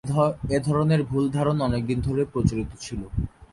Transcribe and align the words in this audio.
এ 0.49 0.67
ধরনের 0.67 1.01
ভুল 1.03 1.23
ধারণা 1.31 1.61
অনেকদিন 1.65 1.99
ধরেই 2.01 2.31
প্রচলিত 2.33 2.69
ছিল। 2.79 3.01